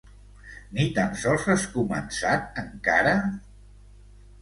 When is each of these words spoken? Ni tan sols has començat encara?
Ni 0.77 0.85
tan 0.95 1.13
sols 1.25 1.45
has 1.53 1.67
començat 1.77 2.61
encara? 2.65 3.15